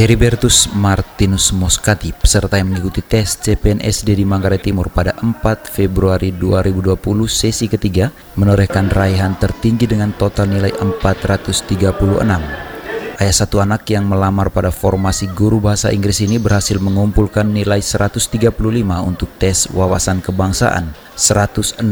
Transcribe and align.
Heribertus 0.00 0.72
Martinus 0.72 1.52
Moskati, 1.52 2.16
peserta 2.16 2.56
yang 2.56 2.72
mengikuti 2.72 3.04
tes 3.04 3.36
CPNSD 3.36 4.16
di 4.16 4.24
Manggarai 4.24 4.56
Timur 4.56 4.88
pada 4.88 5.12
4 5.12 5.44
Februari 5.68 6.32
2020 6.32 6.96
sesi 7.28 7.68
ketiga, 7.68 8.08
menorehkan 8.32 8.88
raihan 8.88 9.36
tertinggi 9.36 9.84
dengan 9.84 10.16
total 10.16 10.56
nilai 10.56 10.72
436. 10.72 11.76
Ayah 13.20 13.34
satu 13.36 13.60
anak 13.60 13.84
yang 13.92 14.08
melamar 14.08 14.48
pada 14.48 14.72
formasi 14.72 15.28
guru 15.36 15.60
bahasa 15.60 15.92
Inggris 15.92 16.24
ini 16.24 16.40
berhasil 16.40 16.80
mengumpulkan 16.80 17.44
nilai 17.52 17.84
135 17.84 18.24
untuk 19.04 19.28
tes 19.36 19.68
wawasan 19.68 20.24
kebangsaan, 20.24 20.96
165 21.12 21.84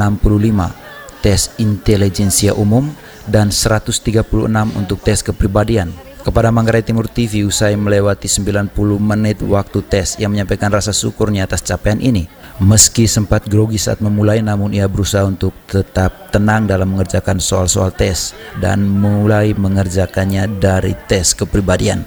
tes 1.20 1.52
intelijensia 1.61 2.56
umum, 2.56 2.88
dan 3.29 3.52
136 3.52 4.25
untuk 4.72 4.96
tes 5.04 5.20
kepribadian 5.20 6.07
kepada 6.29 6.52
Manggarai 6.52 6.84
Timur 6.84 7.08
TV 7.08 7.40
usai 7.48 7.72
melewati 7.72 8.28
90 8.28 8.77
menit 9.00 9.41
waktu 9.41 9.80
tes 9.80 10.20
yang 10.20 10.37
menyampaikan 10.37 10.68
rasa 10.68 10.92
syukurnya 10.92 11.48
atas 11.48 11.64
capaian 11.64 11.96
ini. 11.96 12.28
Meski 12.60 13.09
sempat 13.09 13.48
grogi 13.48 13.80
saat 13.80 14.04
memulai 14.04 14.45
namun 14.45 14.77
ia 14.77 14.84
berusaha 14.84 15.24
untuk 15.24 15.56
tetap 15.64 16.28
tenang 16.28 16.68
dalam 16.68 16.92
mengerjakan 16.92 17.41
soal-soal 17.41 17.88
tes 17.96 18.37
dan 18.60 18.84
mulai 18.84 19.56
mengerjakannya 19.56 20.60
dari 20.60 20.92
tes 21.09 21.32
kepribadian. 21.32 22.04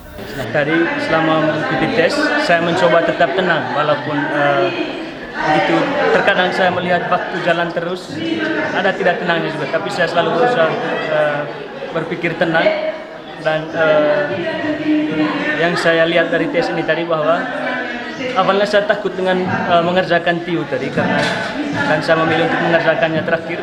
Tadi 0.53 0.77
selama 1.09 1.41
mengikuti 1.41 1.87
tes 1.97 2.13
saya 2.45 2.61
mencoba 2.61 3.01
tetap 3.01 3.33
tenang 3.33 3.73
walaupun 3.73 4.17
uh, 4.37 4.69
begitu 5.33 5.75
terkadang 6.13 6.53
saya 6.53 6.69
melihat 6.69 7.09
waktu 7.09 7.41
jalan 7.41 7.73
terus 7.73 8.13
ada 8.77 8.93
tidak 8.93 9.17
tenangnya 9.17 9.49
juga 9.49 9.65
tapi 9.73 9.89
saya 9.89 10.05
selalu 10.05 10.29
berusaha 10.37 10.69
uh, 11.09 11.41
berpikir 11.97 12.37
tenang 12.37 12.90
dan 13.41 13.67
uh, 13.73 14.29
yang 15.61 15.73
saya 15.77 16.05
lihat 16.09 16.33
dari 16.33 16.49
tes 16.49 16.69
ini 16.73 16.81
tadi 16.85 17.05
bahwa 17.05 17.41
awalnya 18.37 18.67
saya 18.69 18.85
takut 18.85 19.13
dengan 19.13 19.41
uh, 19.69 19.83
mengerjakan 19.83 20.41
TIU 20.45 20.65
tadi 20.69 20.89
karena 20.93 21.21
kan 21.89 21.99
saya 22.01 22.21
memilih 22.21 22.47
untuk 22.47 22.61
mengerjakannya 22.69 23.21
terakhir 23.25 23.59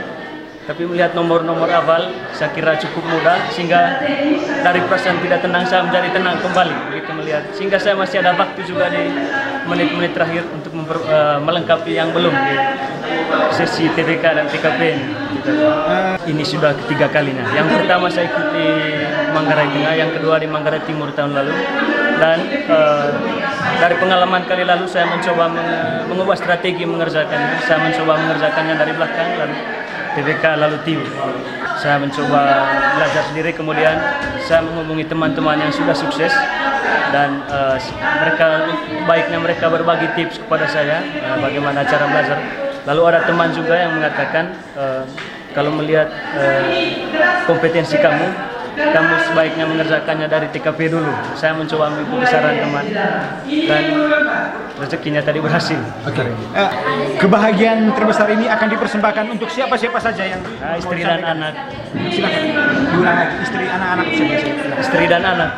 tapi 0.69 0.85
melihat 0.85 1.17
nomor-nomor 1.17 1.65
awal 1.73 2.13
saya 2.37 2.53
kira 2.53 2.77
cukup 2.77 3.01
mudah 3.09 3.41
sehingga 3.57 4.05
dari 4.61 4.85
perasaan 4.85 5.17
tidak 5.25 5.41
tenang 5.41 5.65
saya 5.65 5.81
menjadi 5.89 6.21
tenang 6.21 6.37
kembali 6.45 6.93
begitu 6.93 7.11
melihat 7.17 7.43
sehingga 7.57 7.81
saya 7.81 7.97
masih 7.97 8.21
ada 8.21 8.37
waktu 8.37 8.61
juga 8.69 8.93
di 8.93 9.09
menit-menit 9.65 10.13
terakhir 10.13 10.45
untuk 10.53 10.77
uh, 11.09 11.41
melengkapi 11.41 11.97
yang 11.97 12.13
belum 12.13 12.33
di 12.37 12.57
sesi 13.57 13.89
TDK 13.93 14.25
dan 14.25 14.47
TKP 14.49 14.81
ini. 14.93 15.07
Ini 16.29 16.43
sudah 16.45 16.75
ketiga 16.85 17.09
kalinya. 17.09 17.45
Yang 17.55 17.69
pertama 17.81 18.07
saya 18.11 18.29
ikuti 18.29 18.67
Manggarai 19.33 19.69
Tengah, 19.71 19.95
yang 19.95 20.11
kedua 20.13 20.37
di 20.41 20.49
Manggarai 20.51 20.83
Timur 20.85 21.09
tahun 21.15 21.33
lalu. 21.33 21.53
Dan 22.19 22.39
uh, 22.67 23.09
dari 23.79 23.95
pengalaman 24.03 24.43
kali 24.51 24.67
lalu 24.67 24.91
saya 24.91 25.07
mencoba 25.07 25.49
mengubah 26.11 26.35
strategi 26.35 26.83
mengerjakannya. 26.83 27.63
Saya 27.63 27.79
mencoba 27.79 28.13
mengerjakannya 28.19 28.75
dari 28.75 28.93
belakang 28.93 29.29
lalu 29.39 29.55
TVK 30.19 30.45
lalu 30.59 30.77
TIU. 30.83 31.03
Saya 31.79 31.97
mencoba 32.03 32.67
belajar 32.99 33.23
sendiri 33.31 33.55
kemudian 33.55 33.95
saya 34.43 34.67
menghubungi 34.67 35.07
teman-teman 35.07 35.63
yang 35.63 35.71
sudah 35.71 35.95
sukses 35.95 36.35
dan 37.15 37.41
uh, 37.49 37.79
mereka 38.21 38.67
baiknya 39.07 39.39
mereka 39.39 39.71
berbagi 39.71 40.09
tips 40.19 40.43
kepada 40.43 40.67
saya 40.67 40.99
uh, 41.23 41.39
bagaimana 41.39 41.87
cara 41.87 42.05
belajar. 42.11 42.68
Lalu 42.89 43.03
ada 43.13 43.21
teman 43.29 43.53
juga 43.53 43.77
yang 43.77 44.01
mengatakan 44.01 44.57
uh, 44.73 45.05
kalau 45.53 45.77
melihat 45.77 46.09
uh, 46.33 46.65
kompetensi 47.45 48.01
kamu 48.01 48.49
kamu 48.79 49.15
sebaiknya 49.29 49.65
mengerjakannya 49.67 50.31
dari 50.31 50.47
TKP 50.55 50.89
dulu. 50.89 51.11
Saya 51.35 51.53
mencoba 51.53 51.91
mengikuti 51.93 52.25
saran 52.31 52.57
teman 52.63 52.85
dan 53.45 53.85
rezekinya 54.79 55.21
tadi 55.21 55.43
berhasil. 55.43 55.77
Oke. 56.07 56.23
Okay. 56.23 56.31
Uh, 56.55 56.71
kebahagiaan 57.19 57.93
terbesar 57.93 58.31
ini 58.33 58.47
akan 58.49 58.69
dipersembahkan 58.73 59.25
untuk 59.35 59.51
siapa-siapa 59.51 59.99
saja 59.99 60.25
yang 60.25 60.41
nah, 60.41 60.79
istri 60.79 61.03
dan 61.05 61.21
anak. 61.21 61.53
Silakan. 61.93 62.43
Diulang. 62.89 63.19
Istri, 63.43 63.65
anak-anak 63.69 64.07
Istri 64.81 65.05
dan 65.11 65.23
anak. 65.27 65.51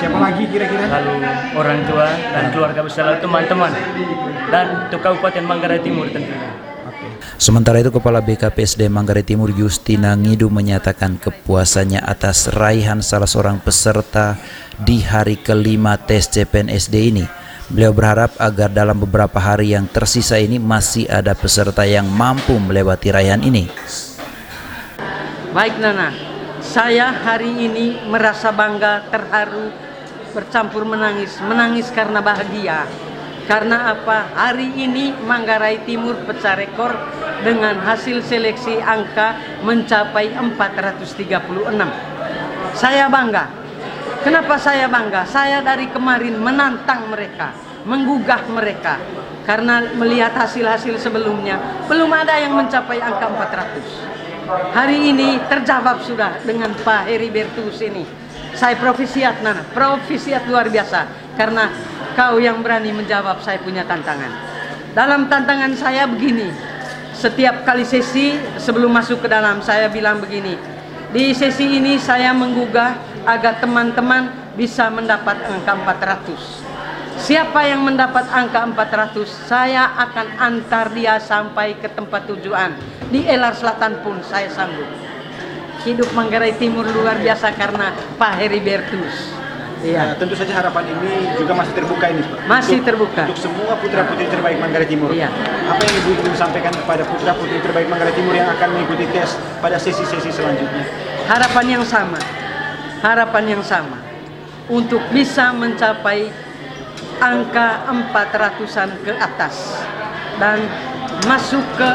Siapa 0.00 0.16
lagi 0.16 0.44
kira-kira? 0.48 0.88
Lalu 0.88 1.12
orang 1.56 1.78
tua 1.84 2.08
dan 2.08 2.44
keluarga 2.52 2.80
besar, 2.80 3.20
teman-teman 3.20 3.72
dan 4.48 4.88
untuk 4.88 5.00
Kabupaten 5.04 5.44
Manggarai 5.44 5.80
Timur 5.84 6.08
tentunya. 6.08 6.70
Sementara 7.40 7.80
itu 7.80 7.88
Kepala 7.88 8.20
BKPSD 8.20 8.92
Manggarai 8.92 9.24
Timur 9.24 9.48
Justina 9.48 10.12
Ngidu 10.12 10.52
menyatakan 10.52 11.16
kepuasannya 11.16 12.04
atas 12.04 12.52
raihan 12.52 13.00
salah 13.00 13.24
seorang 13.24 13.56
peserta 13.56 14.36
di 14.76 15.00
hari 15.00 15.40
kelima 15.40 15.96
tes 15.96 16.28
CPNSD 16.28 16.94
ini. 17.00 17.24
Beliau 17.70 17.96
berharap 17.96 18.36
agar 18.36 18.68
dalam 18.68 18.98
beberapa 18.98 19.40
hari 19.40 19.72
yang 19.72 19.88
tersisa 19.88 20.36
ini 20.36 20.60
masih 20.60 21.08
ada 21.08 21.32
peserta 21.32 21.86
yang 21.86 22.04
mampu 22.04 22.58
melewati 22.60 23.08
raihan 23.08 23.40
ini. 23.40 23.70
Baik 25.54 25.80
Nana, 25.80 26.12
saya 26.60 27.10
hari 27.10 27.66
ini 27.66 28.06
merasa 28.06 28.52
bangga, 28.52 29.08
terharu, 29.08 29.72
bercampur 30.36 30.84
menangis. 30.86 31.40
Menangis 31.42 31.88
karena 31.90 32.20
bahagia 32.22 32.86
karena 33.50 33.90
apa? 33.90 34.30
Hari 34.30 34.78
ini 34.78 35.10
Manggarai 35.26 35.82
Timur 35.82 36.14
pecah 36.22 36.54
rekor 36.54 36.94
dengan 37.42 37.82
hasil 37.82 38.22
seleksi 38.22 38.78
angka 38.78 39.34
mencapai 39.66 40.30
436. 40.30 41.18
Saya 42.78 43.10
bangga. 43.10 43.50
Kenapa 44.22 44.54
saya 44.54 44.86
bangga? 44.86 45.26
Saya 45.26 45.66
dari 45.66 45.90
kemarin 45.90 46.38
menantang 46.38 47.10
mereka, 47.10 47.50
menggugah 47.82 48.46
mereka. 48.54 49.02
Karena 49.42 49.82
melihat 49.98 50.30
hasil-hasil 50.30 51.02
sebelumnya, 51.02 51.58
belum 51.90 52.06
ada 52.06 52.38
yang 52.38 52.54
mencapai 52.54 53.02
angka 53.02 53.34
400. 53.34 54.29
Hari 54.50 55.14
ini 55.14 55.38
terjawab 55.46 56.02
sudah 56.02 56.42
dengan 56.42 56.74
Pak 56.82 57.06
Heribertus 57.06 57.78
ini. 57.86 58.02
Saya 58.50 58.74
profisiat 58.74 59.46
Nana, 59.46 59.62
profisiat 59.70 60.42
luar 60.50 60.66
biasa. 60.66 61.06
Karena 61.38 61.70
kau 62.18 62.42
yang 62.42 62.58
berani 62.58 62.90
menjawab 62.90 63.38
saya 63.46 63.62
punya 63.62 63.86
tantangan. 63.86 64.34
Dalam 64.90 65.30
tantangan 65.30 65.70
saya 65.78 66.10
begini, 66.10 66.50
setiap 67.14 67.62
kali 67.62 67.86
sesi 67.86 68.34
sebelum 68.58 68.90
masuk 68.90 69.22
ke 69.22 69.28
dalam 69.30 69.62
saya 69.62 69.86
bilang 69.86 70.18
begini, 70.18 70.58
di 71.14 71.30
sesi 71.30 71.78
ini 71.78 71.94
saya 71.94 72.34
menggugah 72.34 72.98
agar 73.30 73.62
teman-teman 73.62 74.34
bisa 74.58 74.90
mendapat 74.90 75.38
angka 75.46 75.78
400. 76.26 77.22
Siapa 77.22 77.70
yang 77.70 77.86
mendapat 77.86 78.26
angka 78.34 78.66
400, 78.66 79.30
saya 79.46 79.94
akan 79.94 80.26
antar 80.42 80.90
dia 80.90 81.22
sampai 81.22 81.78
ke 81.78 81.86
tempat 81.86 82.26
tujuan. 82.26 82.99
Di 83.10 83.26
Elar 83.26 83.58
Selatan 83.58 84.06
pun 84.06 84.22
saya 84.22 84.46
sanggup. 84.46 84.86
Hidup 85.82 86.06
Manggarai 86.14 86.54
Timur 86.54 86.86
luar 86.86 87.18
biasa 87.18 87.50
karena 87.58 87.90
Pak 88.14 88.32
Heribertus. 88.38 89.34
Iya. 89.80 90.12
Nah, 90.12 90.16
tentu 90.20 90.36
saja 90.36 90.60
harapan 90.60 90.92
ini 90.92 91.34
juga 91.40 91.56
masih 91.56 91.72
terbuka 91.72 92.06
ini, 92.12 92.20
Pak. 92.20 92.38
Masih 92.46 92.78
untuk, 92.78 92.88
terbuka. 92.92 93.22
Untuk 93.26 93.40
semua 93.40 93.72
putra-putri 93.80 94.28
terbaik 94.28 94.60
Manggarai 94.60 94.86
Timur. 94.86 95.10
Iya. 95.10 95.26
Apa 95.66 95.80
yang 95.82 95.94
Ibu 96.04 96.10
ingin 96.20 96.36
sampaikan 96.36 96.74
kepada 96.76 97.02
putra-putri 97.08 97.58
terbaik 97.64 97.88
Manggarai 97.88 98.14
Timur 98.14 98.34
yang 98.36 98.46
akan 98.46 98.68
mengikuti 98.76 99.08
tes 99.10 99.40
pada 99.58 99.80
sesi-sesi 99.80 100.30
selanjutnya? 100.30 100.84
Harapan 101.26 101.66
yang 101.80 101.84
sama. 101.88 102.20
Harapan 103.00 103.44
yang 103.56 103.62
sama. 103.64 103.98
Untuk 104.68 105.00
bisa 105.10 105.50
mencapai 105.56 106.30
angka 107.18 107.88
400-an 107.88 108.90
ke 109.02 109.12
atas 109.16 109.80
dan 110.36 110.62
masuk 111.26 111.64
ke 111.76 111.90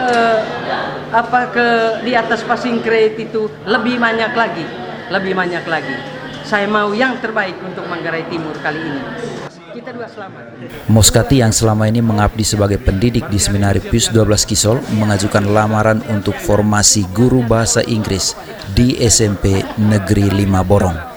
apa 1.10 1.42
ke 1.50 1.68
di 2.04 2.12
atas 2.14 2.44
passing 2.44 2.84
grade 2.84 3.18
itu 3.18 3.48
lebih 3.66 3.98
banyak 3.98 4.32
lagi, 4.36 4.66
lebih 5.10 5.34
banyak 5.34 5.64
lagi. 5.66 5.98
Saya 6.46 6.70
mau 6.70 6.94
yang 6.94 7.18
terbaik 7.18 7.58
untuk 7.66 7.90
Manggarai 7.90 8.28
Timur 8.30 8.54
kali 8.62 8.78
ini. 8.78 9.02
Kita 9.76 9.92
dua 9.92 10.08
selamat. 10.08 10.44
Moskati 10.88 11.42
yang 11.42 11.52
selama 11.52 11.90
ini 11.90 12.00
mengabdi 12.00 12.46
sebagai 12.46 12.80
pendidik 12.80 13.28
di 13.28 13.42
Seminari 13.42 13.84
PIS 13.84 14.14
12 14.14 14.48
Kisol 14.48 14.78
mengajukan 14.96 15.44
lamaran 15.44 16.00
untuk 16.08 16.38
formasi 16.38 17.04
guru 17.12 17.44
bahasa 17.44 17.84
Inggris 17.84 18.38
di 18.72 18.96
SMP 19.02 19.66
Negeri 19.76 20.32
5 20.32 20.64
Borong. 20.64 21.15